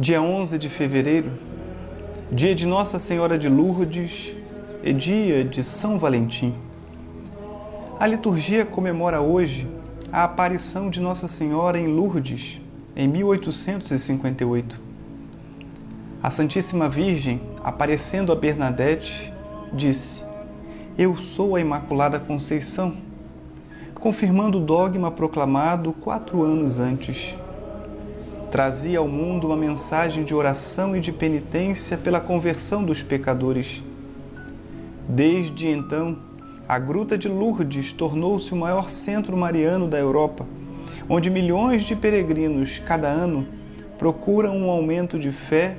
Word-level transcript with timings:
Dia 0.00 0.22
11 0.22 0.58
de 0.58 0.70
fevereiro, 0.70 1.30
dia 2.32 2.54
de 2.54 2.66
Nossa 2.66 2.98
Senhora 2.98 3.38
de 3.38 3.50
Lourdes 3.50 4.34
e 4.82 4.94
dia 4.94 5.44
de 5.44 5.62
São 5.62 5.98
Valentim. 5.98 6.54
A 7.98 8.06
liturgia 8.06 8.64
comemora 8.64 9.20
hoje 9.20 9.68
a 10.10 10.24
aparição 10.24 10.88
de 10.88 11.02
Nossa 11.02 11.28
Senhora 11.28 11.78
em 11.78 11.86
Lourdes, 11.86 12.62
em 12.96 13.06
1858. 13.06 14.80
A 16.22 16.30
Santíssima 16.30 16.88
Virgem, 16.88 17.42
aparecendo 17.62 18.32
a 18.32 18.36
Bernadette, 18.36 19.30
disse: 19.70 20.24
Eu 20.96 21.14
sou 21.18 21.56
a 21.56 21.60
Imaculada 21.60 22.18
Conceição, 22.18 22.96
confirmando 23.96 24.56
o 24.56 24.64
dogma 24.64 25.10
proclamado 25.10 25.92
quatro 25.92 26.42
anos 26.42 26.78
antes 26.78 27.36
trazia 28.50 28.98
ao 28.98 29.06
mundo 29.06 29.46
uma 29.46 29.56
mensagem 29.56 30.24
de 30.24 30.34
oração 30.34 30.96
e 30.96 31.00
de 31.00 31.12
penitência 31.12 31.96
pela 31.96 32.18
conversão 32.20 32.84
dos 32.84 33.00
pecadores. 33.00 33.80
Desde 35.08 35.68
então, 35.68 36.18
a 36.68 36.78
Gruta 36.78 37.16
de 37.16 37.28
Lourdes 37.28 37.92
tornou-se 37.92 38.52
o 38.52 38.56
maior 38.56 38.90
centro 38.90 39.36
mariano 39.36 39.86
da 39.86 39.98
Europa, 39.98 40.46
onde 41.08 41.30
milhões 41.30 41.84
de 41.84 41.94
peregrinos 41.94 42.80
cada 42.80 43.08
ano 43.08 43.46
procuram 43.96 44.56
um 44.56 44.68
aumento 44.68 45.18
de 45.18 45.30
fé 45.30 45.76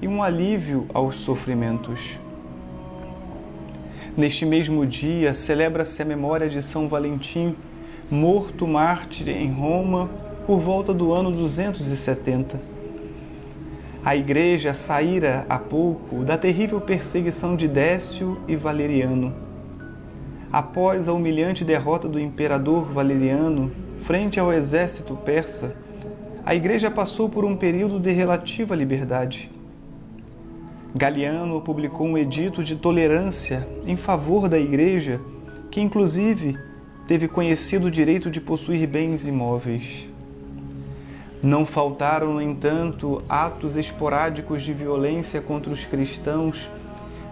e 0.00 0.06
um 0.06 0.22
alívio 0.22 0.86
aos 0.94 1.16
sofrimentos. 1.16 2.20
Neste 4.16 4.46
mesmo 4.46 4.86
dia, 4.86 5.34
celebra-se 5.34 6.02
a 6.02 6.04
memória 6.04 6.48
de 6.48 6.62
São 6.62 6.86
Valentim, 6.86 7.56
morto 8.10 8.66
mártir 8.66 9.28
em 9.28 9.50
Roma 9.50 10.10
por 10.46 10.58
volta 10.58 10.92
do 10.92 11.12
ano 11.12 11.30
270. 11.30 12.60
A 14.04 14.16
igreja 14.16 14.74
saíra 14.74 15.46
há 15.48 15.58
pouco 15.58 16.24
da 16.24 16.36
terrível 16.36 16.80
perseguição 16.80 17.54
de 17.54 17.68
Décio 17.68 18.40
e 18.48 18.56
Valeriano. 18.56 19.32
Após 20.52 21.08
a 21.08 21.12
humilhante 21.12 21.64
derrota 21.64 22.08
do 22.08 22.18
imperador 22.18 22.92
Valeriano 22.92 23.70
frente 24.00 24.40
ao 24.40 24.52
exército 24.52 25.14
persa, 25.14 25.76
a 26.44 26.54
igreja 26.54 26.90
passou 26.90 27.28
por 27.28 27.44
um 27.44 27.56
período 27.56 28.00
de 28.00 28.10
relativa 28.10 28.74
liberdade. 28.74 29.48
Galiano 30.94 31.60
publicou 31.60 32.06
um 32.06 32.18
edito 32.18 32.64
de 32.64 32.74
tolerância 32.74 33.66
em 33.86 33.96
favor 33.96 34.48
da 34.48 34.58
igreja, 34.58 35.20
que 35.70 35.80
inclusive 35.80 36.58
teve 37.06 37.28
conhecido 37.28 37.86
o 37.86 37.90
direito 37.90 38.28
de 38.28 38.40
possuir 38.40 38.86
bens 38.88 39.26
imóveis. 39.26 40.11
Não 41.42 41.66
faltaram, 41.66 42.34
no 42.34 42.40
entanto, 42.40 43.20
atos 43.28 43.76
esporádicos 43.76 44.62
de 44.62 44.72
violência 44.72 45.40
contra 45.40 45.72
os 45.72 45.84
cristãos, 45.84 46.70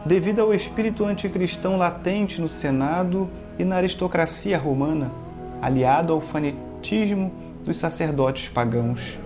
devido 0.04 0.40
ao 0.40 0.52
espírito 0.52 1.04
anticristão 1.04 1.76
latente 1.76 2.40
no 2.40 2.48
Senado 2.48 3.30
e 3.56 3.64
na 3.64 3.76
aristocracia 3.76 4.58
romana, 4.58 5.12
aliado 5.62 6.12
ao 6.12 6.20
fanatismo 6.20 7.30
dos 7.62 7.76
sacerdotes 7.76 8.48
pagãos. 8.48 9.16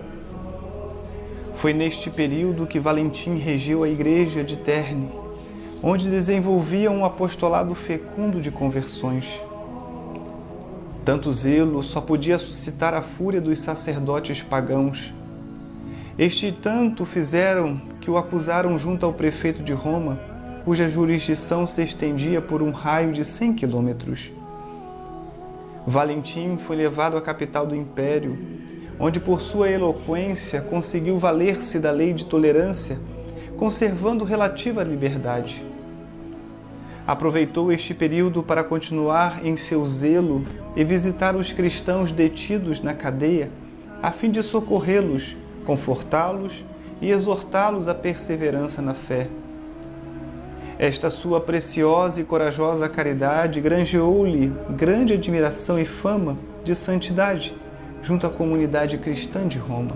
Foi 1.55 1.73
neste 1.73 2.11
período 2.11 2.67
que 2.67 2.79
Valentim 2.79 3.37
regiu 3.37 3.83
a 3.83 3.89
igreja 3.89 4.43
de 4.43 4.55
Terne, 4.55 5.09
onde 5.81 6.11
desenvolvia 6.11 6.91
um 6.91 7.03
apostolado 7.03 7.73
fecundo 7.73 8.39
de 8.39 8.51
conversões. 8.51 9.41
Tanto 11.05 11.31
zelo 11.31 11.83
só 11.83 12.01
podia 12.01 12.39
suscitar 12.39 12.95
a 12.95 13.01
fúria 13.03 13.39
dos 13.39 13.59
sacerdotes 13.59 14.41
pagãos. 14.41 15.13
Este 16.17 16.51
tanto 16.51 17.05
fizeram 17.05 17.79
que 18.01 18.09
o 18.09 18.17
acusaram 18.17 18.75
junto 18.75 19.05
ao 19.05 19.13
prefeito 19.13 19.61
de 19.61 19.71
Roma, 19.71 20.19
cuja 20.63 20.89
jurisdição 20.89 21.67
se 21.67 21.83
estendia 21.83 22.41
por 22.41 22.63
um 22.63 22.71
raio 22.71 23.11
de 23.11 23.23
100 23.23 23.53
quilômetros. 23.53 24.31
Valentim 25.85 26.57
foi 26.57 26.75
levado 26.75 27.17
à 27.17 27.21
capital 27.21 27.67
do 27.67 27.75
império, 27.75 28.35
onde 28.99 29.19
por 29.19 29.41
sua 29.41 29.69
eloquência 29.69 30.59
conseguiu 30.59 31.19
valer-se 31.19 31.77
da 31.77 31.91
lei 31.91 32.13
de 32.13 32.25
tolerância, 32.25 32.97
conservando 33.55 34.23
relativa 34.23 34.83
liberdade. 34.83 35.63
Aproveitou 37.07 37.71
este 37.71 37.93
período 37.93 38.41
para 38.41 38.63
continuar 38.63 39.45
em 39.45 39.55
seu 39.55 39.87
zelo 39.87 40.43
e 40.75 40.83
visitar 40.83 41.35
os 41.35 41.51
cristãos 41.51 42.11
detidos 42.11 42.81
na 42.81 42.95
cadeia, 42.95 43.51
a 44.01 44.11
fim 44.11 44.31
de 44.31 44.41
socorrê-los, 44.41 45.37
confortá-los 45.65 46.65
e 46.99 47.11
exortá-los 47.11 47.87
à 47.87 47.93
perseverança 47.93 48.81
na 48.81 48.95
fé. 48.95 49.27
Esta 50.79 51.09
sua 51.09 51.39
preciosa 51.39 52.19
e 52.19 52.23
corajosa 52.25 52.89
caridade 52.89 53.61
granjeou-lhe 53.61 54.51
grande 54.71 55.13
admiração 55.13 55.79
e 55.79 55.85
fama 55.85 56.37
de 56.63 56.75
santidade 56.75 57.55
junto 58.01 58.25
à 58.27 58.29
comunidade 58.29 58.97
cristã 58.97 59.47
de 59.47 59.57
Roma. 59.57 59.95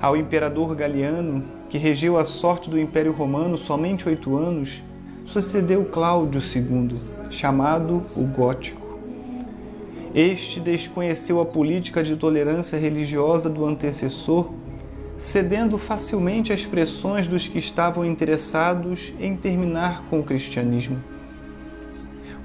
Ao 0.00 0.16
imperador 0.16 0.74
Galiano, 0.74 1.44
que 1.68 1.78
regeu 1.78 2.18
a 2.18 2.24
sorte 2.24 2.68
do 2.68 2.78
Império 2.78 3.12
Romano 3.12 3.56
somente 3.56 4.08
oito 4.08 4.36
anos, 4.36 4.82
sucedeu 5.30 5.84
Cláudio 5.84 6.40
II, 6.40 6.96
chamado 7.30 8.02
o 8.16 8.24
Gótico. 8.24 8.98
Este 10.12 10.58
desconheceu 10.58 11.40
a 11.40 11.46
política 11.46 12.02
de 12.02 12.16
tolerância 12.16 12.76
religiosa 12.76 13.48
do 13.48 13.64
antecessor, 13.64 14.50
cedendo 15.16 15.78
facilmente 15.78 16.52
às 16.52 16.66
pressões 16.66 17.28
dos 17.28 17.46
que 17.46 17.60
estavam 17.60 18.04
interessados 18.04 19.12
em 19.20 19.36
terminar 19.36 20.02
com 20.10 20.18
o 20.18 20.24
cristianismo. 20.24 20.98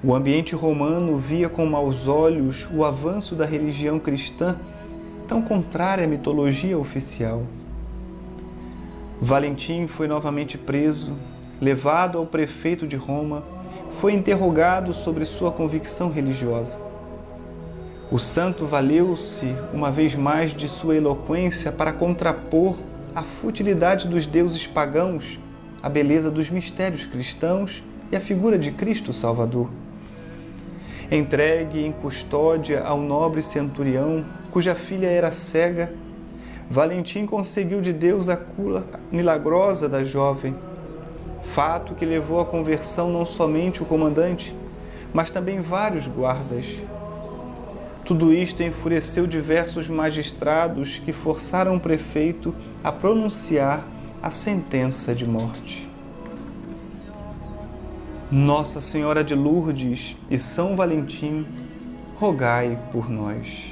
O 0.03 0.13
ambiente 0.13 0.53
romano 0.53 1.17
via 1.17 1.50
com 1.50 1.66
maus 1.66 2.07
olhos 2.07 2.69
o 2.72 2.85
avanço 2.85 3.34
da 3.34 3.47
religião 3.47 3.97
cristã, 3.97 4.57
tão 5.28 5.41
contrária 5.41 6.06
à 6.06 6.07
mitologia 6.07 6.78
oficial. 6.78 7.41
Valentim 9.19 9.88
foi 9.88 10.07
novamente 10.07 10.56
preso 10.56 11.16
levado 11.59 12.17
ao 12.17 12.25
prefeito 12.25 12.88
de 12.88 12.95
Roma, 12.95 13.43
foi 13.91 14.13
interrogado 14.13 14.93
sobre 14.93 15.25
sua 15.25 15.51
convicção 15.51 16.11
religiosa. 16.11 16.77
O 18.11 18.19
santo 18.19 18.66
valeu-se 18.66 19.55
uma 19.73 19.91
vez 19.91 20.16
mais 20.16 20.53
de 20.53 20.67
sua 20.67 20.95
eloquência 20.95 21.71
para 21.71 21.93
contrapor 21.93 22.75
a 23.16 23.23
futilidade 23.23 24.07
dos 24.07 24.25
deuses 24.25 24.67
pagãos, 24.67 25.39
a 25.81 25.89
beleza 25.89 26.29
dos 26.29 26.49
mistérios 26.49 27.05
cristãos 27.05 27.83
e 28.11 28.16
a 28.16 28.19
figura 28.19 28.57
de 28.57 28.72
Cristo 28.72 29.13
Salvador. 29.13 29.69
Entregue 31.09 31.85
em 31.85 31.91
custódia 31.91 32.83
ao 32.83 32.99
nobre 32.99 33.41
centurião, 33.41 34.25
cuja 34.51 34.75
filha 34.75 35.07
era 35.07 35.31
cega, 35.31 35.93
Valentim 36.69 37.27
conseguiu 37.27 37.79
de 37.79 37.93
Deus 37.93 38.27
a 38.27 38.35
cura 38.35 38.83
milagrosa 39.11 39.87
da 39.87 40.03
jovem 40.03 40.55
fato 41.55 41.95
que 41.95 42.05
levou 42.05 42.41
à 42.41 42.45
conversão 42.45 43.09
não 43.09 43.25
somente 43.25 43.81
o 43.81 43.85
comandante, 43.85 44.53
mas 45.13 45.31
também 45.31 45.61
vários 45.61 46.05
guardas. 46.05 46.81
Tudo 48.03 48.33
isto 48.33 48.61
enfureceu 48.61 49.25
diversos 49.25 49.88
magistrados 49.88 50.99
que 50.99 51.13
forçaram 51.13 51.77
o 51.77 51.79
prefeito 51.79 52.53
a 52.83 52.91
pronunciar 52.91 53.88
a 54.21 54.29
sentença 54.29 55.16
de 55.16 55.25
morte. 55.25 55.89
Nossa 58.29 58.81
Senhora 58.81 59.23
de 59.23 59.33
Lourdes 59.33 60.17
e 60.29 60.37
São 60.37 60.75
Valentim, 60.75 61.45
rogai 62.19 62.78
por 62.91 63.09
nós. 63.09 63.63